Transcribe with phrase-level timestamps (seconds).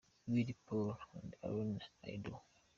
[0.27, 1.79] Willy Paul & Alaine-
[2.11, 2.39] I Do.